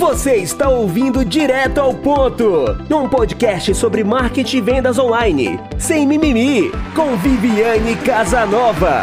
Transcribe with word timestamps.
Você 0.00 0.36
está 0.36 0.66
ouvindo 0.66 1.22
Direto 1.26 1.76
ao 1.76 1.92
Ponto, 1.92 2.64
um 2.90 3.06
podcast 3.06 3.74
sobre 3.74 4.02
marketing 4.02 4.56
e 4.56 4.60
vendas 4.62 4.98
online, 4.98 5.60
sem 5.78 6.06
mimimi, 6.06 6.70
com 6.96 7.18
Viviane 7.18 7.94
Casanova. 7.96 9.02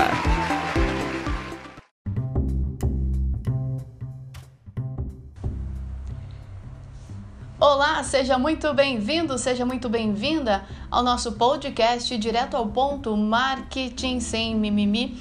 Olá, 7.60 8.04
seja 8.04 8.40
muito 8.40 8.74
bem-vindo, 8.74 9.38
seja 9.38 9.68
muito 9.68 9.88
bem-vinda 9.88 10.66
ao 10.90 11.04
nosso 11.04 11.34
podcast 11.34 12.18
Direto 12.18 12.58
ao 12.58 12.70
Ponto 12.70 13.16
Marketing 13.16 14.20
Sem 14.20 14.56
Mimimi. 14.56 15.16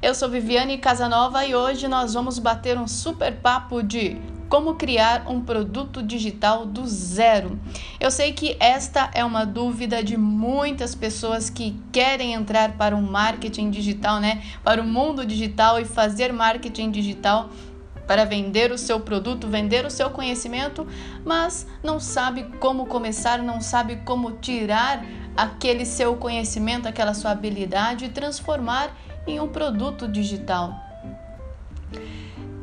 Eu 0.00 0.14
sou 0.14 0.28
Viviane 0.28 0.78
Casanova 0.78 1.44
e 1.44 1.52
hoje 1.52 1.88
nós 1.88 2.14
vamos 2.14 2.38
bater 2.38 2.78
um 2.78 2.86
super 2.86 3.34
papo 3.34 3.82
de 3.82 4.35
como 4.48 4.74
criar 4.74 5.26
um 5.28 5.40
produto 5.40 6.02
digital 6.02 6.64
do 6.66 6.86
zero. 6.86 7.58
Eu 7.98 8.10
sei 8.10 8.32
que 8.32 8.56
esta 8.60 9.10
é 9.14 9.24
uma 9.24 9.44
dúvida 9.44 10.02
de 10.02 10.16
muitas 10.16 10.94
pessoas 10.94 11.50
que 11.50 11.76
querem 11.92 12.34
entrar 12.34 12.72
para 12.72 12.94
o 12.94 13.02
marketing 13.02 13.70
digital, 13.70 14.20
né? 14.20 14.42
Para 14.62 14.80
o 14.80 14.84
mundo 14.84 15.26
digital 15.26 15.80
e 15.80 15.84
fazer 15.84 16.32
marketing 16.32 16.90
digital 16.90 17.50
para 18.06 18.24
vender 18.24 18.70
o 18.70 18.78
seu 18.78 19.00
produto, 19.00 19.48
vender 19.48 19.84
o 19.84 19.90
seu 19.90 20.10
conhecimento, 20.10 20.86
mas 21.24 21.66
não 21.82 21.98
sabe 21.98 22.44
como 22.60 22.86
começar, 22.86 23.42
não 23.42 23.60
sabe 23.60 23.96
como 24.04 24.32
tirar 24.32 25.04
aquele 25.36 25.84
seu 25.84 26.16
conhecimento, 26.16 26.86
aquela 26.86 27.12
sua 27.12 27.32
habilidade 27.32 28.04
e 28.04 28.08
transformar 28.08 28.96
em 29.26 29.40
um 29.40 29.48
produto 29.48 30.06
digital. 30.06 30.72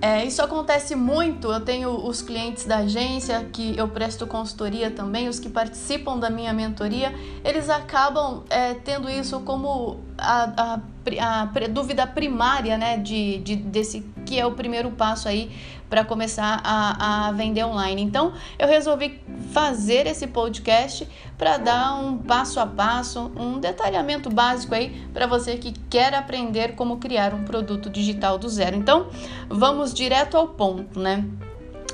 É, 0.04 0.26
isso 0.26 0.42
acontece 0.42 0.96
muito. 0.96 1.50
Eu 1.50 1.62
tenho 1.62 1.90
os 2.06 2.22
clientes 2.22 2.66
da 2.66 2.80
agência 2.80 3.42
que 3.54 3.74
eu 3.78 3.88
presto 3.88 4.28
consultoria 4.28 4.92
também, 4.92 5.30
os 5.30 5.40
que 5.40 5.48
participam 5.48 6.20
da 6.20 6.30
minha 6.30 6.52
mentoria, 6.52 7.16
eles 7.42 7.70
acabam 7.70 8.44
é, 8.50 8.73
tendo 8.73 9.10
isso 9.10 9.40
como 9.40 10.02
a, 10.18 10.82
a, 11.22 11.45
a, 11.45 11.68
dúvida 11.70 12.06
primária, 12.06 12.78
né, 12.78 12.98
de, 12.98 13.38
de, 13.38 13.56
desse 13.56 14.06
que 14.26 14.38
é 14.38 14.45
o 14.45 14.52
primeiro 14.52 14.92
passo 14.92 15.30
aí 15.30 15.50
para 15.90 16.04
começar 16.04 16.60
a, 16.66 17.28
a 17.28 17.32
vender 17.32 17.64
online. 17.64 18.02
Então, 18.02 18.34
eu 18.60 18.67
resolvi 18.67 19.22
fazer 19.52 20.08
esse 20.08 20.28
podcast 20.28 21.08
para 21.38 21.58
dar 21.58 21.95
um 21.95 22.17
passo 22.17 22.59
a 22.59 22.66
passo, 22.66 23.31
um 23.36 23.59
detalhamento 23.59 24.30
básico 24.30 24.73
aí 24.73 25.06
para 25.14 25.28
você 25.28 25.58
que 25.58 25.72
quer 25.89 26.14
aprender 26.14 26.76
como 26.76 26.98
criar 26.98 27.34
um 27.34 27.44
produto 27.44 27.89
digital 27.89 28.38
do 28.38 28.50
zero. 28.50 28.76
Então, 28.76 29.08
vamos 29.50 29.94
direto 29.94 30.38
ao 30.38 30.48
ponto, 30.48 31.00
né? 31.00 31.26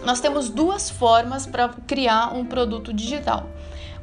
Nós 0.03 0.21
temos 0.21 0.49
duas 0.49 0.89
formas 0.89 1.45
para 1.45 1.69
criar 1.85 2.33
um 2.33 2.45
produto 2.45 2.93
digital. 2.93 3.49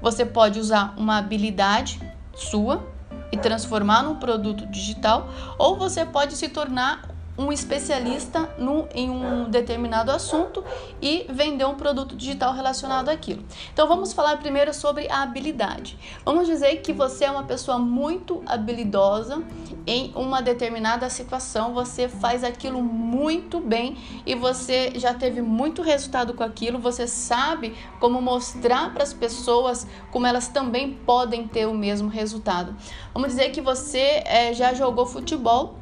Você 0.03 0.27
pode 0.27 0.59
usar 0.59 0.95
uma 0.97 1.17
habilidade 1.17 2.01
sua 2.34 2.87
e 3.33 3.37
transformar 3.37 4.03
num 4.03 4.17
produto 4.17 4.67
digital, 4.67 5.29
ou 5.59 5.77
você 5.77 6.05
pode 6.05 6.37
se 6.37 6.48
tornar 6.48 7.16
um 7.39 7.53
especialista 7.53 8.48
no, 8.59 8.89
em 8.95 9.11
um 9.11 9.48
determinado 9.51 10.11
assunto 10.11 10.65
e 11.01 11.27
vender 11.29 11.65
um 11.65 11.75
produto 11.75 12.17
digital 12.17 12.53
relacionado 12.55 13.09
àquilo. 13.09 13.45
Então 13.73 13.87
vamos 13.87 14.12
falar 14.12 14.39
primeiro 14.39 14.73
sobre 14.73 15.11
a 15.11 15.23
habilidade. 15.23 15.98
Vamos 16.25 16.47
dizer 16.47 16.77
que 16.77 16.92
você 16.92 17.25
é 17.25 17.31
uma 17.31 17.45
pessoa 17.45 17.79
muito 17.79 18.42
habilidosa 18.47 19.42
em 19.87 20.12
uma 20.17 20.42
determinada 20.42 21.09
situação, 21.09 21.73
você 21.73 22.09
faz 22.09 22.42
aquilo 22.42 22.83
muito 22.83 23.61
bem 23.61 23.97
e 24.25 24.34
você 24.34 24.92
já 24.97 25.14
teve 25.14 25.41
muito 25.41 25.83
resultado 25.83 26.34
com 26.34 26.42
aquilo, 26.42 26.79
você 26.79 27.07
sabe 27.07 27.75
como 28.01 28.20
mostrar 28.20 28.92
para 28.92 29.03
as 29.03 29.12
pessoas 29.12 29.87
como 30.11 30.27
elas 30.27 30.48
também 30.48 30.92
podem 30.92 31.47
ter 31.47 31.67
o 31.67 31.75
mesmo 31.75 32.09
resultado. 32.09 32.75
Vamos 33.12 33.31
dizer 33.31 33.51
que 33.51 33.61
você 33.61 34.23
é, 34.24 34.53
já 34.53 34.74
jogou 34.74 35.07
futebol 35.07 35.76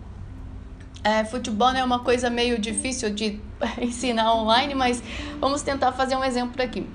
é, 1.05 1.23
futebol 1.25 1.69
é 1.69 1.85
uma 1.85 1.99
coisa 1.99 2.31
meio 2.31 2.59
difícil 2.59 3.11
de 3.11 3.39
ensinar 3.79 4.35
online, 4.35 4.75
mas 4.75 5.03
vamos 5.39 5.61
tentar 5.61 5.93
fazer 5.93 6.17
um 6.17 6.25
exemplo 6.25 6.61
aqui. 6.63 6.89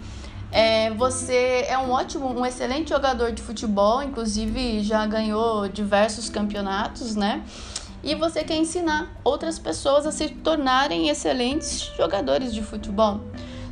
É, 0.52 0.90
você 0.92 1.66
é 1.68 1.78
um 1.78 1.92
ótimo, 1.92 2.28
um 2.28 2.44
excelente 2.44 2.90
jogador 2.90 3.32
de 3.32 3.42
futebol, 3.42 4.02
inclusive 4.02 4.82
já 4.82 5.06
ganhou 5.06 5.70
diversos 5.70 6.28
campeonatos, 6.28 7.16
né? 7.16 7.44
E 8.04 8.16
você 8.16 8.44
quer 8.44 8.56
ensinar 8.56 9.14
outras 9.24 9.60
pessoas 9.60 10.08
a 10.08 10.12
se 10.12 10.30
tornarem 10.30 11.10
excelentes 11.10 11.92
jogadores 11.96 12.52
de 12.52 12.64
futebol. 12.64 13.22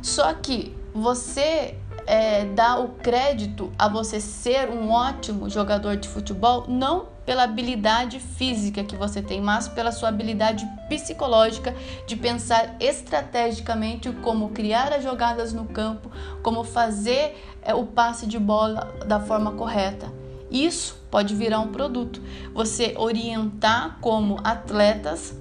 Só 0.00 0.32
que 0.34 0.76
você 0.94 1.74
é, 2.06 2.44
dá 2.44 2.78
o 2.78 2.90
crédito 2.90 3.72
a 3.76 3.88
você 3.88 4.20
ser 4.20 4.68
um 4.68 4.90
ótimo 4.90 5.50
jogador 5.50 5.96
de 5.96 6.08
futebol 6.08 6.64
não 6.68 7.17
pela 7.28 7.42
habilidade 7.42 8.18
física 8.18 8.82
que 8.82 8.96
você 8.96 9.20
tem, 9.20 9.38
mas 9.38 9.68
pela 9.68 9.92
sua 9.92 10.08
habilidade 10.08 10.66
psicológica 10.88 11.76
de 12.06 12.16
pensar 12.16 12.74
estrategicamente 12.80 14.10
como 14.22 14.48
criar 14.48 14.94
as 14.94 15.04
jogadas 15.04 15.52
no 15.52 15.66
campo, 15.66 16.10
como 16.42 16.64
fazer 16.64 17.36
é, 17.60 17.74
o 17.74 17.84
passe 17.84 18.26
de 18.26 18.38
bola 18.38 18.96
da 19.06 19.20
forma 19.20 19.52
correta. 19.52 20.10
Isso 20.50 20.98
pode 21.10 21.34
virar 21.34 21.60
um 21.60 21.70
produto. 21.70 22.18
Você 22.54 22.94
orientar 22.96 23.98
como 24.00 24.40
atletas 24.42 25.34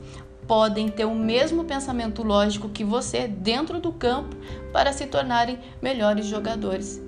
podem 0.46 0.90
ter 0.90 1.06
o 1.06 1.16
mesmo 1.16 1.64
pensamento 1.64 2.22
lógico 2.22 2.68
que 2.68 2.84
você 2.84 3.30
dentro 3.30 3.80
do 3.80 3.94
campo 3.94 4.36
para 4.74 4.92
se 4.92 5.06
tornarem 5.08 5.58
melhores 5.82 6.26
jogadores. 6.26 7.02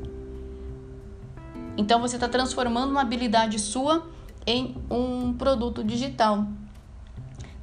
Então 1.76 2.00
você 2.00 2.16
está 2.16 2.30
transformando 2.30 2.92
uma 2.92 3.02
habilidade 3.02 3.60
sua 3.60 4.18
em 4.50 4.76
um 4.90 5.32
produto 5.32 5.84
digital. 5.84 6.48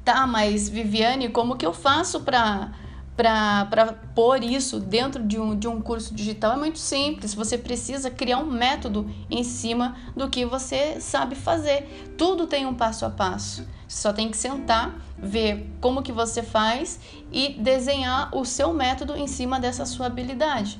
Tá, 0.05 0.25
mas 0.25 0.69
Viviane, 0.69 1.27
como 1.27 1.57
que 1.57 1.65
eu 1.65 1.73
faço 1.73 2.21
para 2.21 2.71
para 3.17 3.95
pôr 4.13 4.43
isso 4.43 4.79
dentro 4.79 5.23
de 5.23 5.39
um, 5.39 5.57
de 5.57 5.67
um 5.67 5.81
curso 5.81 6.13
digital 6.13 6.53
é 6.53 6.55
muito 6.55 6.77
simples. 6.77 7.33
Você 7.33 7.57
precisa 7.57 8.11
criar 8.11 8.37
um 8.37 8.45
método 8.45 9.09
em 9.27 9.43
cima 9.43 9.95
do 10.15 10.29
que 10.29 10.45
você 10.45 11.01
sabe 11.01 11.33
fazer. 11.33 12.13
Tudo 12.15 12.45
tem 12.45 12.67
um 12.67 12.75
passo 12.75 13.07
a 13.07 13.09
passo. 13.09 13.67
Você 13.87 14.01
só 14.03 14.13
tem 14.13 14.29
que 14.29 14.37
sentar, 14.37 14.95
ver 15.17 15.67
como 15.81 16.03
que 16.03 16.11
você 16.11 16.43
faz 16.43 16.99
e 17.31 17.53
desenhar 17.53 18.29
o 18.37 18.45
seu 18.45 18.71
método 18.71 19.15
em 19.15 19.25
cima 19.25 19.59
dessa 19.59 19.83
sua 19.83 20.05
habilidade. 20.05 20.79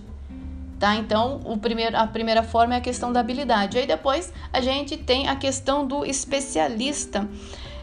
Tá? 0.80 0.96
Então, 0.96 1.42
o 1.44 1.58
primeiro, 1.58 1.98
a 1.98 2.06
primeira 2.06 2.44
forma 2.44 2.76
é 2.76 2.78
a 2.78 2.82
questão 2.82 3.12
da 3.12 3.20
habilidade. 3.20 3.80
Aí 3.80 3.88
depois 3.88 4.32
a 4.54 4.62
gente 4.62 4.96
tem 4.96 5.28
a 5.28 5.36
questão 5.36 5.88
do 5.88 6.06
especialista. 6.06 7.28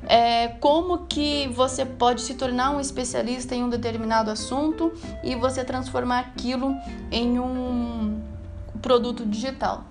É, 0.06 0.48
como 0.60 1.06
que 1.06 1.48
você 1.48 1.84
pode 1.84 2.20
se 2.20 2.34
tornar 2.34 2.70
um 2.70 2.80
especialista 2.80 3.54
em 3.54 3.64
um 3.64 3.68
determinado 3.68 4.30
assunto 4.30 4.92
e 5.24 5.34
você 5.34 5.64
transformar 5.64 6.20
aquilo 6.20 6.76
em 7.10 7.38
um 7.38 8.22
produto 8.82 9.24
digital. 9.24 9.84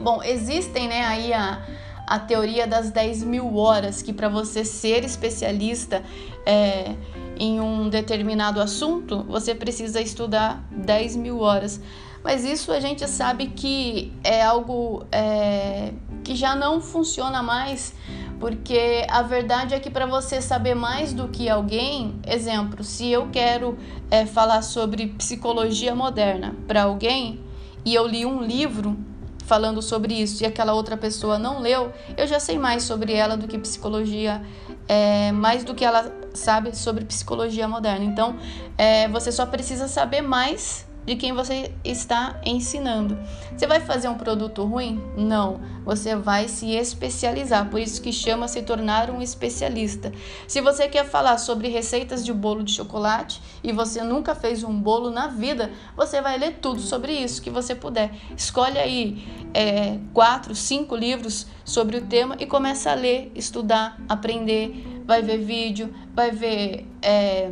Bom, 0.00 0.20
existem 0.22 0.88
né, 0.88 1.04
aí 1.06 1.32
a, 1.32 1.64
a 2.06 2.18
teoria 2.18 2.66
das 2.66 2.90
10 2.90 3.22
mil 3.22 3.56
horas, 3.56 4.02
que 4.02 4.12
para 4.12 4.28
você 4.28 4.64
ser 4.64 5.04
especialista 5.04 6.02
é, 6.44 6.96
em 7.38 7.60
um 7.60 7.88
determinado 7.88 8.60
assunto, 8.60 9.22
você 9.28 9.54
precisa 9.54 10.00
estudar 10.00 10.62
10 10.72 11.16
mil 11.16 11.40
horas 11.40 11.80
mas 12.26 12.44
isso 12.44 12.72
a 12.72 12.80
gente 12.80 13.06
sabe 13.06 13.46
que 13.46 14.12
é 14.24 14.42
algo 14.42 15.06
é, 15.12 15.92
que 16.24 16.34
já 16.34 16.56
não 16.56 16.80
funciona 16.80 17.40
mais, 17.40 17.94
porque 18.40 19.06
a 19.08 19.22
verdade 19.22 19.74
é 19.74 19.78
que 19.78 19.88
para 19.88 20.06
você 20.06 20.42
saber 20.42 20.74
mais 20.74 21.12
do 21.12 21.28
que 21.28 21.48
alguém, 21.48 22.16
exemplo, 22.26 22.82
se 22.82 23.08
eu 23.08 23.28
quero 23.28 23.78
é, 24.10 24.26
falar 24.26 24.62
sobre 24.62 25.06
psicologia 25.06 25.94
moderna 25.94 26.56
para 26.66 26.82
alguém 26.82 27.38
e 27.84 27.94
eu 27.94 28.04
li 28.08 28.26
um 28.26 28.42
livro 28.42 28.96
falando 29.44 29.80
sobre 29.80 30.12
isso 30.14 30.42
e 30.42 30.46
aquela 30.46 30.74
outra 30.74 30.96
pessoa 30.96 31.38
não 31.38 31.60
leu, 31.60 31.92
eu 32.16 32.26
já 32.26 32.40
sei 32.40 32.58
mais 32.58 32.82
sobre 32.82 33.12
ela 33.12 33.36
do 33.36 33.46
que 33.46 33.56
psicologia, 33.56 34.42
é, 34.88 35.30
mais 35.30 35.62
do 35.62 35.76
que 35.76 35.84
ela 35.84 36.12
sabe 36.34 36.76
sobre 36.76 37.04
psicologia 37.04 37.68
moderna. 37.68 38.04
Então, 38.04 38.36
é, 38.76 39.06
você 39.06 39.30
só 39.30 39.46
precisa 39.46 39.86
saber 39.86 40.22
mais 40.22 40.85
de 41.06 41.14
quem 41.14 41.32
você 41.32 41.72
está 41.84 42.40
ensinando. 42.44 43.16
Você 43.56 43.66
vai 43.66 43.80
fazer 43.80 44.08
um 44.08 44.16
produto 44.16 44.64
ruim? 44.64 45.00
Não, 45.16 45.60
você 45.84 46.16
vai 46.16 46.48
se 46.48 46.72
especializar, 46.72 47.70
por 47.70 47.80
isso 47.80 48.02
que 48.02 48.12
chama 48.12 48.48
se 48.48 48.62
tornar 48.62 49.08
um 49.08 49.22
especialista. 49.22 50.12
Se 50.48 50.60
você 50.60 50.88
quer 50.88 51.04
falar 51.04 51.38
sobre 51.38 51.68
receitas 51.68 52.24
de 52.24 52.32
bolo 52.32 52.64
de 52.64 52.72
chocolate 52.72 53.40
e 53.62 53.72
você 53.72 54.02
nunca 54.02 54.34
fez 54.34 54.64
um 54.64 54.78
bolo 54.78 55.10
na 55.10 55.28
vida, 55.28 55.70
você 55.96 56.20
vai 56.20 56.36
ler 56.36 56.58
tudo 56.60 56.80
sobre 56.80 57.12
isso 57.12 57.40
que 57.40 57.50
você 57.50 57.74
puder. 57.74 58.10
Escolhe 58.36 58.78
aí 58.78 59.24
é, 59.54 59.98
quatro, 60.12 60.54
cinco 60.56 60.96
livros 60.96 61.46
sobre 61.64 61.98
o 61.98 62.02
tema 62.02 62.36
e 62.40 62.46
começa 62.46 62.90
a 62.90 62.94
ler, 62.94 63.30
estudar, 63.34 63.96
aprender. 64.08 65.02
Vai 65.06 65.22
ver 65.22 65.38
vídeo, 65.38 65.94
vai 66.12 66.32
ver 66.32 66.84
é, 67.00 67.48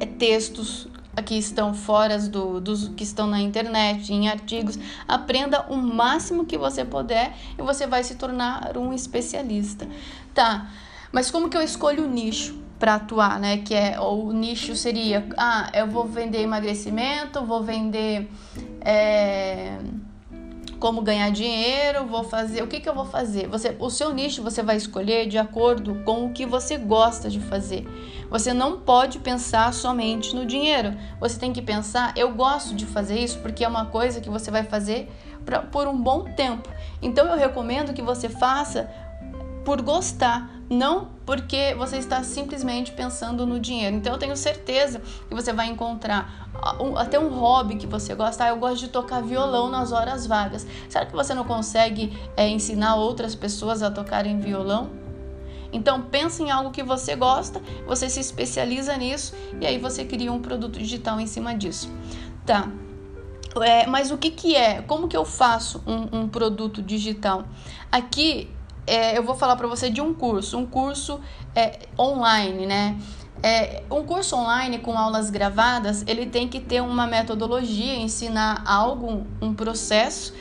é 0.00 0.06
textos 0.06 0.88
que 1.22 1.34
estão 1.34 1.74
fora 1.74 2.18
do, 2.18 2.60
dos 2.60 2.88
que 2.88 3.04
estão 3.04 3.26
na 3.26 3.40
internet, 3.40 4.12
em 4.12 4.28
artigos. 4.28 4.78
Aprenda 5.06 5.66
o 5.68 5.76
máximo 5.76 6.44
que 6.44 6.58
você 6.58 6.84
puder 6.84 7.36
e 7.58 7.62
você 7.62 7.86
vai 7.86 8.04
se 8.04 8.14
tornar 8.14 8.76
um 8.76 8.92
especialista. 8.92 9.88
Tá, 10.34 10.70
mas 11.12 11.30
como 11.30 11.48
que 11.48 11.56
eu 11.56 11.62
escolho 11.62 12.04
o 12.04 12.08
nicho? 12.08 12.68
para 12.78 12.94
atuar, 12.94 13.40
né? 13.40 13.58
Que 13.58 13.74
é 13.74 14.00
o 14.00 14.32
nicho 14.32 14.76
seria, 14.76 15.26
ah, 15.36 15.68
eu 15.74 15.88
vou 15.88 16.04
vender 16.04 16.42
emagrecimento, 16.42 17.44
vou 17.44 17.62
vender 17.62 18.30
é, 18.80 19.78
como 20.78 21.02
ganhar 21.02 21.30
dinheiro, 21.30 22.06
vou 22.06 22.22
fazer, 22.22 22.62
o 22.62 22.66
que 22.66 22.80
que 22.80 22.88
eu 22.88 22.94
vou 22.94 23.04
fazer? 23.04 23.48
Você, 23.48 23.76
o 23.78 23.90
seu 23.90 24.12
nicho 24.12 24.42
você 24.42 24.62
vai 24.62 24.76
escolher 24.76 25.26
de 25.26 25.36
acordo 25.36 25.96
com 26.04 26.26
o 26.26 26.32
que 26.32 26.46
você 26.46 26.76
gosta 26.76 27.28
de 27.28 27.40
fazer. 27.40 27.86
Você 28.30 28.52
não 28.52 28.80
pode 28.80 29.18
pensar 29.18 29.72
somente 29.72 30.34
no 30.34 30.46
dinheiro. 30.46 30.94
Você 31.20 31.38
tem 31.38 31.52
que 31.52 31.62
pensar, 31.62 32.12
eu 32.16 32.32
gosto 32.32 32.74
de 32.74 32.86
fazer 32.86 33.18
isso 33.18 33.38
porque 33.40 33.64
é 33.64 33.68
uma 33.68 33.86
coisa 33.86 34.20
que 34.20 34.30
você 34.30 34.50
vai 34.50 34.62
fazer 34.62 35.10
pra, 35.44 35.60
por 35.60 35.88
um 35.88 36.00
bom 36.00 36.24
tempo. 36.24 36.68
Então 37.02 37.26
eu 37.26 37.36
recomendo 37.36 37.92
que 37.92 38.02
você 38.02 38.28
faça 38.28 38.88
por 39.64 39.82
gostar, 39.82 40.57
não 40.70 41.08
porque 41.24 41.74
você 41.76 41.96
está 41.96 42.22
simplesmente 42.22 42.92
pensando 42.92 43.46
no 43.46 43.58
dinheiro. 43.58 43.96
Então 43.96 44.12
eu 44.12 44.18
tenho 44.18 44.36
certeza 44.36 45.00
que 45.28 45.34
você 45.34 45.52
vai 45.52 45.68
encontrar 45.68 46.48
até 46.96 47.18
um 47.18 47.28
hobby 47.28 47.76
que 47.76 47.86
você 47.86 48.14
gosta. 48.14 48.44
Ah, 48.44 48.48
eu 48.48 48.56
gosto 48.56 48.80
de 48.80 48.88
tocar 48.88 49.22
violão 49.22 49.70
nas 49.70 49.92
horas 49.92 50.26
vagas. 50.26 50.66
Será 50.88 51.06
que 51.06 51.14
você 51.14 51.34
não 51.34 51.44
consegue 51.44 52.16
é, 52.36 52.48
ensinar 52.48 52.96
outras 52.96 53.34
pessoas 53.34 53.82
a 53.82 53.90
tocarem 53.90 54.38
violão? 54.38 54.90
Então 55.72 56.02
pense 56.02 56.42
em 56.42 56.50
algo 56.50 56.70
que 56.70 56.82
você 56.82 57.14
gosta, 57.14 57.60
você 57.86 58.08
se 58.08 58.20
especializa 58.20 58.96
nisso 58.96 59.34
e 59.60 59.66
aí 59.66 59.78
você 59.78 60.04
cria 60.04 60.32
um 60.32 60.40
produto 60.40 60.78
digital 60.78 61.20
em 61.20 61.26
cima 61.26 61.54
disso. 61.54 61.90
Tá. 62.46 62.70
É, 63.62 63.86
mas 63.86 64.10
o 64.10 64.16
que, 64.16 64.30
que 64.30 64.54
é? 64.54 64.82
Como 64.82 65.08
que 65.08 65.16
eu 65.16 65.24
faço 65.24 65.82
um, 65.86 66.20
um 66.20 66.28
produto 66.28 66.82
digital? 66.82 67.44
Aqui 67.90 68.50
é, 68.88 69.18
eu 69.18 69.22
vou 69.22 69.36
falar 69.36 69.56
para 69.56 69.68
você 69.68 69.90
de 69.90 70.00
um 70.00 70.14
curso, 70.14 70.58
um 70.58 70.66
curso 70.66 71.20
é, 71.54 71.80
online, 71.98 72.66
né? 72.66 72.98
É, 73.42 73.82
um 73.90 74.02
curso 74.02 74.34
online 74.34 74.78
com 74.78 74.98
aulas 74.98 75.30
gravadas, 75.30 76.02
ele 76.06 76.26
tem 76.26 76.48
que 76.48 76.58
ter 76.58 76.80
uma 76.80 77.06
metodologia, 77.06 77.94
ensinar 77.94 78.62
algo, 78.66 79.26
um 79.40 79.54
processo 79.54 80.34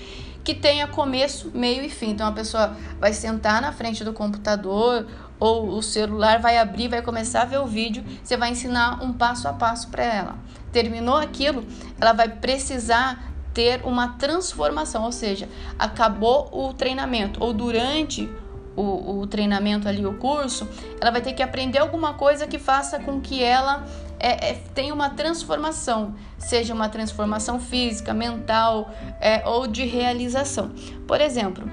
que 0.43 0.55
tenha 0.55 0.87
começo, 0.87 1.51
meio 1.53 1.83
e 1.83 1.89
fim. 1.89 2.11
Então 2.11 2.25
a 2.25 2.31
pessoa 2.31 2.75
vai 2.99 3.13
sentar 3.13 3.61
na 3.61 3.71
frente 3.73 4.03
do 4.03 4.13
computador 4.13 5.05
ou 5.39 5.67
o 5.67 5.83
celular, 5.83 6.39
vai 6.39 6.57
abrir, 6.57 6.87
vai 6.87 7.01
começar 7.01 7.41
a 7.41 7.45
ver 7.45 7.59
o 7.59 7.67
vídeo, 7.67 8.03
você 8.23 8.37
vai 8.37 8.51
ensinar 8.51 9.03
um 9.03 9.11
passo 9.13 9.47
a 9.47 9.53
passo 9.53 9.89
para 9.89 10.03
ela. 10.03 10.35
Terminou 10.71 11.17
aquilo, 11.17 11.65
ela 11.99 12.13
vai 12.13 12.29
precisar 12.29 13.36
ter 13.57 13.81
uma 13.83 14.09
transformação, 14.09 15.03
ou 15.03 15.11
seja, 15.11 15.49
acabou 15.79 16.47
o 16.51 16.75
treinamento 16.75 17.43
ou 17.43 17.51
durante 17.51 18.29
o, 18.75 19.21
o 19.21 19.25
treinamento 19.25 19.89
ali, 19.89 20.05
o 20.05 20.13
curso, 20.13 20.69
ela 21.01 21.09
vai 21.09 21.21
ter 21.21 21.33
que 21.33 21.41
aprender 21.41 21.79
alguma 21.79 22.13
coisa 22.13 22.45
que 22.45 22.59
faça 22.59 22.99
com 22.99 23.19
que 23.19 23.43
ela 23.43 23.83
é, 24.19 24.51
é, 24.51 24.53
tenha 24.75 24.93
uma 24.93 25.09
transformação, 25.09 26.13
seja 26.37 26.71
uma 26.71 26.87
transformação 26.87 27.59
física, 27.59 28.13
mental 28.13 28.91
é, 29.19 29.41
ou 29.47 29.65
de 29.65 29.87
realização. 29.87 30.69
Por 31.07 31.19
exemplo, 31.19 31.67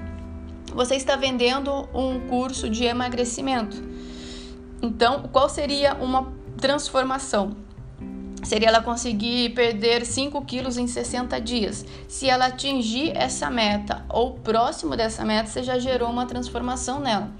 você 0.73 0.95
está 0.95 1.15
vendendo 1.15 1.87
um 1.93 2.27
curso 2.27 2.67
de 2.67 2.83
emagrecimento. 2.85 3.77
Então, 4.81 5.29
qual 5.31 5.47
seria 5.47 5.93
uma 5.93 6.33
transformação? 6.57 7.64
Seria 8.45 8.69
ela 8.69 8.81
conseguir 8.81 9.49
perder 9.49 10.05
5 10.05 10.41
quilos 10.45 10.77
em 10.77 10.87
60 10.87 11.39
dias. 11.41 11.85
Se 12.07 12.29
ela 12.29 12.45
atingir 12.45 13.15
essa 13.15 13.49
meta 13.49 14.05
ou 14.07 14.33
próximo 14.33 14.95
dessa 14.95 15.25
meta, 15.25 15.49
você 15.49 15.63
já 15.63 15.77
gerou 15.79 16.09
uma 16.09 16.25
transformação 16.25 16.99
nela. 16.99 17.31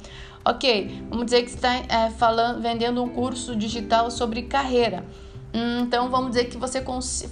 Ok, 0.43 1.03
vamos 1.09 1.25
dizer 1.25 1.43
que 1.43 1.49
está 1.49 1.73
é, 1.73 2.09
falando, 2.17 2.61
vendendo 2.61 3.03
um 3.03 3.09
curso 3.09 3.55
digital 3.55 4.11
sobre 4.11 4.43
carreira. 4.43 5.05
Hum, 5.53 5.79
então 5.81 6.09
vamos 6.09 6.31
dizer 6.31 6.45
que 6.45 6.57
você 6.57 6.83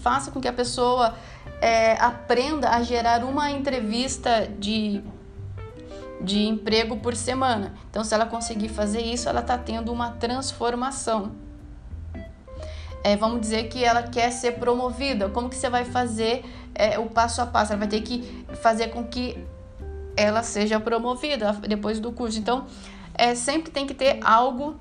faça 0.01 0.31
com 0.31 0.39
que 0.39 0.47
a 0.47 0.53
pessoa 0.53 1.15
é, 1.61 1.93
aprenda 1.99 2.69
a 2.69 2.81
gerar 2.81 3.23
uma 3.23 3.51
entrevista 3.51 4.47
de 4.59 5.03
de 6.23 6.39
emprego 6.47 6.95
por 6.97 7.15
semana. 7.15 7.73
Então, 7.89 8.01
se 8.01 8.13
ela 8.13 8.25
conseguir 8.25 8.69
fazer 8.69 9.01
isso, 9.01 9.27
ela 9.27 9.41
está 9.41 9.57
tendo 9.57 9.91
uma 9.91 10.11
transformação 10.11 11.33
é, 13.03 13.15
vamos 13.17 13.41
dizer 13.41 13.67
que 13.67 13.83
ela 13.83 14.03
quer 14.03 14.31
ser 14.31 14.53
promovida, 14.53 15.29
como 15.29 15.49
que 15.49 15.55
você 15.55 15.69
vai 15.69 15.83
fazer 15.83 16.43
é, 16.73 16.97
o 16.97 17.07
passo 17.07 17.41
a 17.41 17.45
passo? 17.45 17.73
Ela 17.73 17.79
vai 17.79 17.87
ter 17.87 18.01
que 18.01 18.45
fazer 18.61 18.87
com 18.89 19.03
que 19.03 19.37
ela 20.15 20.43
seja 20.43 20.79
promovida 20.79 21.51
depois 21.67 21.99
do 21.99 22.11
curso. 22.11 22.39
Então, 22.39 22.65
é, 23.13 23.35
sempre 23.35 23.71
tem 23.71 23.85
que 23.85 23.93
ter 23.93 24.19
algo 24.23 24.75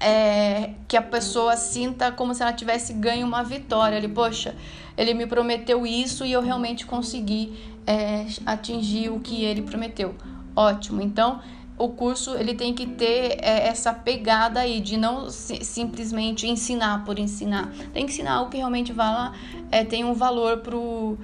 é, 0.00 0.70
que 0.88 0.96
a 0.96 1.02
pessoa 1.02 1.56
sinta 1.56 2.10
como 2.10 2.34
se 2.34 2.42
ela 2.42 2.52
tivesse 2.52 2.94
ganho 2.94 3.26
uma 3.26 3.44
vitória. 3.44 3.96
Ele, 3.96 4.08
poxa, 4.08 4.54
ele 4.96 5.12
me 5.12 5.26
prometeu 5.26 5.86
isso 5.86 6.24
e 6.24 6.32
eu 6.32 6.40
realmente 6.40 6.86
consegui 6.86 7.52
é, 7.86 8.26
atingir 8.46 9.10
o 9.10 9.20
que 9.20 9.44
ele 9.44 9.62
prometeu. 9.62 10.14
Ótimo. 10.56 11.02
Então, 11.02 11.40
o 11.80 11.88
curso 11.88 12.34
ele 12.36 12.54
tem 12.54 12.74
que 12.74 12.86
ter 12.86 13.38
é, 13.40 13.66
essa 13.68 13.92
pegada 13.92 14.60
aí 14.60 14.80
de 14.80 14.98
não 14.98 15.30
si, 15.30 15.64
simplesmente 15.64 16.46
ensinar 16.46 17.04
por 17.06 17.18
ensinar. 17.18 17.72
Tem 17.94 18.04
que 18.04 18.12
ensinar 18.12 18.34
algo 18.34 18.50
que 18.50 18.58
realmente 18.58 18.92
vá 18.92 19.10
lá, 19.10 19.34
é, 19.70 19.82
tem 19.82 20.04
um 20.04 20.12
valor 20.12 20.58
pro 20.58 21.18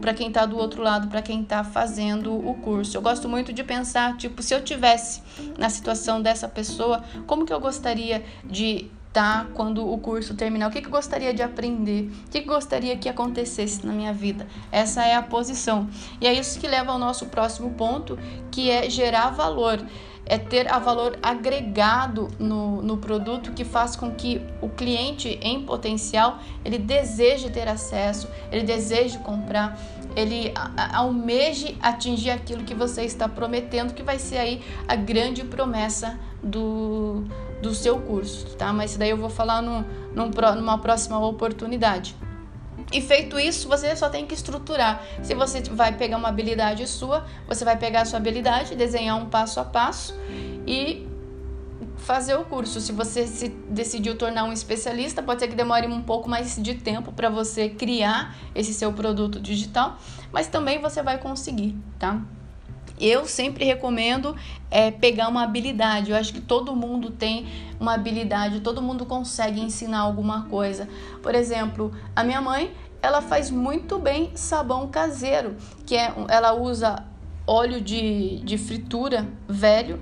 para 0.00 0.12
quem 0.12 0.26
está 0.26 0.44
do 0.44 0.58
outro 0.58 0.82
lado, 0.82 1.06
para 1.06 1.22
quem 1.22 1.42
está 1.42 1.62
fazendo 1.62 2.34
o 2.34 2.54
curso. 2.54 2.96
Eu 2.96 3.02
gosto 3.02 3.28
muito 3.28 3.52
de 3.52 3.62
pensar, 3.62 4.16
tipo, 4.16 4.42
se 4.42 4.52
eu 4.52 4.60
tivesse 4.60 5.22
na 5.56 5.68
situação 5.70 6.20
dessa 6.20 6.48
pessoa, 6.48 7.04
como 7.28 7.46
que 7.46 7.52
eu 7.52 7.60
gostaria 7.60 8.24
de 8.44 8.90
tá? 9.16 9.46
Quando 9.54 9.90
o 9.90 9.96
curso 9.96 10.34
terminar, 10.34 10.68
o 10.68 10.70
que, 10.70 10.82
que 10.82 10.88
eu 10.88 10.92
gostaria 10.92 11.32
de 11.32 11.42
aprender? 11.42 12.10
O 12.26 12.30
que, 12.30 12.42
que 12.42 12.46
gostaria 12.46 12.98
que 12.98 13.08
acontecesse 13.08 13.86
na 13.86 13.90
minha 13.90 14.12
vida? 14.12 14.46
Essa 14.70 15.06
é 15.06 15.14
a 15.14 15.22
posição. 15.22 15.88
E 16.20 16.26
é 16.26 16.34
isso 16.34 16.60
que 16.60 16.68
leva 16.68 16.92
ao 16.92 16.98
nosso 16.98 17.24
próximo 17.24 17.70
ponto, 17.70 18.18
que 18.50 18.70
é 18.70 18.90
gerar 18.90 19.30
valor. 19.30 19.82
É 20.26 20.36
ter 20.36 20.70
a 20.70 20.78
valor 20.78 21.18
agregado 21.22 22.28
no, 22.38 22.82
no 22.82 22.98
produto 22.98 23.52
que 23.52 23.64
faz 23.64 23.96
com 23.96 24.10
que 24.10 24.42
o 24.60 24.68
cliente 24.68 25.38
em 25.40 25.62
potencial 25.62 26.40
ele 26.62 26.76
deseje 26.76 27.48
ter 27.48 27.68
acesso, 27.68 28.28
ele 28.52 28.64
deseje 28.64 29.16
comprar, 29.18 29.78
ele 30.14 30.52
almeje 30.92 31.78
atingir 31.80 32.32
aquilo 32.32 32.64
que 32.64 32.74
você 32.74 33.02
está 33.02 33.28
prometendo, 33.28 33.94
que 33.94 34.02
vai 34.02 34.18
ser 34.18 34.36
aí 34.36 34.62
a 34.86 34.96
grande 34.96 35.44
promessa 35.44 36.18
do, 36.42 37.24
do 37.62 37.74
seu 37.74 37.98
curso, 38.00 38.56
tá? 38.56 38.72
Mas 38.72 38.90
isso 38.90 38.98
daí 38.98 39.10
eu 39.10 39.16
vou 39.16 39.30
falar 39.30 39.62
no, 39.62 39.84
num, 40.14 40.30
numa 40.56 40.78
próxima 40.78 41.18
oportunidade. 41.18 42.14
E 42.92 43.00
feito 43.00 43.38
isso, 43.38 43.68
você 43.68 43.94
só 43.96 44.08
tem 44.08 44.26
que 44.26 44.34
estruturar. 44.34 45.02
Se 45.22 45.34
você 45.34 45.60
vai 45.62 45.92
pegar 45.92 46.16
uma 46.16 46.28
habilidade 46.28 46.86
sua, 46.86 47.26
você 47.48 47.64
vai 47.64 47.76
pegar 47.76 48.02
a 48.02 48.04
sua 48.04 48.18
habilidade, 48.18 48.74
desenhar 48.76 49.16
um 49.16 49.26
passo 49.26 49.58
a 49.58 49.64
passo 49.64 50.14
e 50.66 51.06
fazer 51.96 52.36
o 52.36 52.44
curso. 52.44 52.80
Se 52.80 52.92
você 52.92 53.26
se 53.26 53.48
decidiu 53.48 54.16
tornar 54.16 54.44
um 54.44 54.52
especialista, 54.52 55.22
pode 55.22 55.40
ser 55.40 55.48
que 55.48 55.56
demore 55.56 55.86
um 55.86 56.02
pouco 56.02 56.28
mais 56.28 56.56
de 56.56 56.74
tempo 56.74 57.12
para 57.12 57.28
você 57.28 57.68
criar 57.68 58.36
esse 58.54 58.72
seu 58.72 58.92
produto 58.92 59.40
digital, 59.40 59.98
mas 60.32 60.46
também 60.46 60.80
você 60.80 61.02
vai 61.02 61.18
conseguir, 61.18 61.76
tá? 61.98 62.20
Eu 63.00 63.26
sempre 63.26 63.64
recomendo 63.64 64.34
é, 64.70 64.90
pegar 64.90 65.28
uma 65.28 65.42
habilidade. 65.42 66.10
Eu 66.10 66.16
acho 66.16 66.32
que 66.32 66.40
todo 66.40 66.74
mundo 66.74 67.10
tem 67.10 67.46
uma 67.78 67.94
habilidade, 67.94 68.60
todo 68.60 68.80
mundo 68.80 69.04
consegue 69.04 69.60
ensinar 69.60 70.00
alguma 70.00 70.44
coisa. 70.44 70.88
Por 71.22 71.34
exemplo, 71.34 71.92
a 72.14 72.24
minha 72.24 72.40
mãe, 72.40 72.72
ela 73.02 73.20
faz 73.20 73.50
muito 73.50 73.98
bem 73.98 74.30
sabão 74.34 74.88
caseiro, 74.88 75.56
que 75.84 75.96
é, 75.96 76.12
ela 76.28 76.54
usa 76.54 77.04
óleo 77.46 77.80
de, 77.80 78.40
de 78.40 78.58
fritura 78.58 79.26
velho 79.48 80.00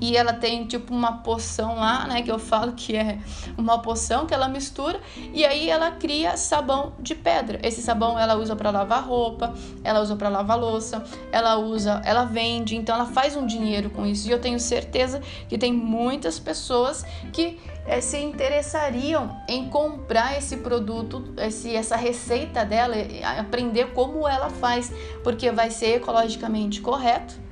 e 0.00 0.16
ela 0.16 0.32
tem 0.32 0.64
tipo 0.66 0.94
uma 0.94 1.18
poção 1.18 1.76
lá, 1.76 2.06
né, 2.06 2.22
que 2.22 2.30
eu 2.30 2.38
falo 2.38 2.72
que 2.72 2.96
é 2.96 3.18
uma 3.56 3.80
poção 3.80 4.26
que 4.26 4.32
ela 4.32 4.48
mistura 4.48 5.00
e 5.34 5.44
aí 5.44 5.68
ela 5.68 5.90
cria 5.90 6.36
sabão 6.36 6.94
de 6.98 7.14
pedra. 7.14 7.60
Esse 7.62 7.82
sabão 7.82 8.18
ela 8.18 8.36
usa 8.36 8.56
para 8.56 8.70
lavar 8.70 9.04
roupa, 9.04 9.54
ela 9.84 10.00
usa 10.00 10.16
para 10.16 10.28
lavar 10.28 10.58
louça, 10.58 11.04
ela 11.30 11.56
usa, 11.56 12.00
ela 12.04 12.24
vende, 12.24 12.76
então 12.76 12.94
ela 12.94 13.06
faz 13.06 13.36
um 13.36 13.46
dinheiro 13.46 13.90
com 13.90 14.06
isso. 14.06 14.28
E 14.28 14.30
eu 14.30 14.40
tenho 14.40 14.58
certeza 14.58 15.20
que 15.48 15.58
tem 15.58 15.72
muitas 15.72 16.38
pessoas 16.38 17.04
que 17.32 17.58
é, 17.86 18.00
se 18.00 18.18
interessariam 18.18 19.36
em 19.48 19.68
comprar 19.68 20.38
esse 20.38 20.58
produto, 20.58 21.34
esse, 21.36 21.74
essa 21.74 21.96
receita 21.96 22.64
dela, 22.64 22.94
aprender 23.38 23.92
como 23.92 24.26
ela 24.26 24.48
faz, 24.48 24.92
porque 25.22 25.50
vai 25.50 25.70
ser 25.70 25.96
ecologicamente 25.96 26.80
correto 26.80 27.49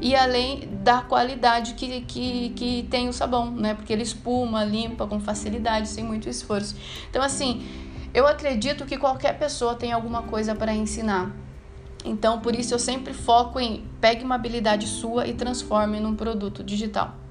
e 0.00 0.16
além 0.16 0.68
da 0.82 1.02
qualidade 1.02 1.74
que, 1.74 2.00
que, 2.02 2.48
que 2.50 2.88
tem 2.90 3.08
o 3.08 3.12
sabão, 3.12 3.50
né? 3.50 3.74
Porque 3.74 3.92
ele 3.92 4.02
espuma, 4.02 4.64
limpa 4.64 5.06
com 5.06 5.20
facilidade, 5.20 5.88
sem 5.88 6.02
muito 6.02 6.28
esforço. 6.28 6.74
Então, 7.10 7.22
assim, 7.22 7.66
eu 8.14 8.26
acredito 8.26 8.84
que 8.84 8.96
qualquer 8.96 9.38
pessoa 9.38 9.74
tem 9.74 9.92
alguma 9.92 10.22
coisa 10.22 10.54
para 10.54 10.74
ensinar. 10.74 11.34
Então, 12.04 12.40
por 12.40 12.54
isso 12.54 12.74
eu 12.74 12.78
sempre 12.78 13.12
foco 13.14 13.60
em 13.60 13.84
pegue 14.00 14.24
uma 14.24 14.34
habilidade 14.34 14.86
sua 14.88 15.26
e 15.26 15.34
transforme 15.34 16.00
num 16.00 16.16
produto 16.16 16.64
digital. 16.64 17.21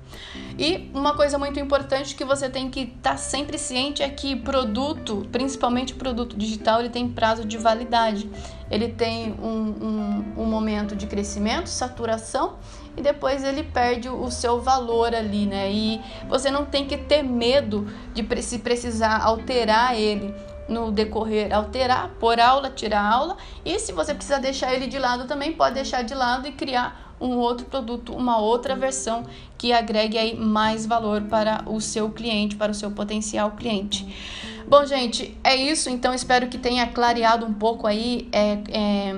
E 0.58 0.90
uma 0.94 1.16
coisa 1.16 1.38
muito 1.38 1.60
importante 1.60 2.16
que 2.16 2.24
você 2.24 2.50
tem 2.50 2.70
que 2.70 2.82
estar 2.82 3.12
tá 3.12 3.18
sempre 3.18 3.58
ciente 3.58 4.04
é 4.04 4.10
que 4.10 4.36
produto, 4.36 5.28
principalmente 5.32 5.94
produto 5.94 6.38
digital, 6.38 6.80
ele 6.80 6.90
tem 6.90 7.08
prazo 7.08 7.46
de 7.46 7.58
validade. 7.58 8.30
Ele 8.70 8.88
tem 8.88 9.34
um, 9.34 9.48
um, 9.48 10.44
um 10.44 10.46
momento 10.46 10.96
de 10.96 11.08
crescimento, 11.08 11.68
saturação 11.68 12.58
e 12.96 13.02
depois 13.02 13.44
ele 13.44 13.64
perde 13.64 14.10
o 14.10 14.30
seu 14.30 14.62
valor 14.62 15.14
ali, 15.16 15.46
né? 15.46 15.72
E 15.72 16.02
você 16.28 16.52
não 16.52 16.66
tem 16.66 16.86
que 16.86 16.98
ter 16.98 17.24
medo 17.24 17.88
de 18.14 18.42
se 18.42 18.60
precisar 18.60 19.22
alterar 19.24 19.98
ele 19.98 20.34
no 20.68 20.92
decorrer, 20.92 21.54
alterar, 21.54 22.10
por 22.20 22.40
aula, 22.40 22.70
tirar 22.70 23.02
aula. 23.02 23.38
E 23.66 23.78
se 23.80 23.92
você 23.92 24.14
precisa 24.14 24.40
deixar 24.40 24.74
ele 24.74 24.88
de 24.88 24.98
lado 24.98 25.26
também, 25.26 25.54
pode 25.54 25.76
deixar 25.76 26.02
de 26.02 26.14
lado 26.14 26.48
e 26.48 26.52
criar 26.52 27.11
um 27.22 27.38
outro 27.38 27.66
produto, 27.68 28.14
uma 28.14 28.38
outra 28.40 28.76
versão 28.76 29.24
que 29.58 29.72
agregue 29.72 30.18
aí 30.18 30.36
mais 30.36 30.86
valor 30.86 31.22
para 31.22 31.64
o 31.68 31.80
seu 31.80 32.10
cliente, 32.10 32.56
para 32.56 32.72
o 32.72 32.76
seu 32.76 32.92
potencial 32.92 33.52
cliente. 33.52 34.08
Bom, 34.68 34.86
gente, 34.86 35.38
é 35.44 35.56
isso. 35.56 35.90
Então 35.90 36.14
espero 36.14 36.48
que 36.48 36.58
tenha 36.58 36.88
clareado 36.88 37.46
um 37.46 37.54
pouco 37.54 37.86
aí 37.86 38.28
é, 38.32 38.58
é, 38.72 39.14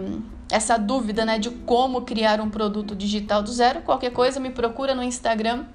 essa 0.52 0.78
dúvida, 0.78 1.24
né, 1.26 1.40
de 1.40 1.50
como 1.50 2.02
criar 2.02 2.42
um 2.42 2.50
produto 2.50 2.96
digital 2.96 3.42
do 3.42 3.52
zero. 3.52 3.82
Qualquer 3.82 4.12
coisa, 4.12 4.40
me 4.40 4.50
procura 4.50 4.94
no 4.94 5.02
Instagram 5.02 5.66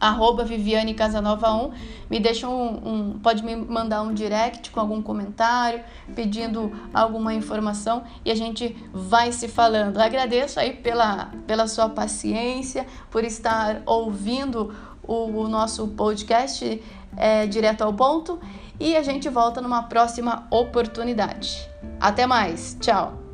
arroba 0.00 0.44
Viviane 0.44 0.94
Casanova 0.94 1.52
1, 1.52 1.70
me 2.10 2.20
deixa 2.20 2.48
um, 2.48 2.88
um, 2.88 3.18
pode 3.18 3.44
me 3.44 3.56
mandar 3.56 4.02
um 4.02 4.12
direct 4.12 4.70
com 4.70 4.80
algum 4.80 5.02
comentário, 5.02 5.82
pedindo 6.14 6.72
alguma 6.92 7.34
informação 7.34 8.04
e 8.24 8.30
a 8.30 8.34
gente 8.34 8.76
vai 8.92 9.32
se 9.32 9.48
falando. 9.48 9.98
Agradeço 9.98 10.60
aí 10.60 10.72
pela, 10.72 11.30
pela 11.46 11.66
sua 11.66 11.88
paciência, 11.88 12.86
por 13.10 13.24
estar 13.24 13.82
ouvindo 13.86 14.74
o, 15.02 15.42
o 15.42 15.48
nosso 15.48 15.88
podcast 15.88 16.82
é, 17.16 17.46
direto 17.46 17.82
ao 17.82 17.92
ponto 17.94 18.38
e 18.78 18.96
a 18.96 19.02
gente 19.02 19.28
volta 19.28 19.60
numa 19.60 19.84
próxima 19.84 20.46
oportunidade. 20.50 21.68
Até 22.00 22.26
mais, 22.26 22.76
tchau! 22.80 23.25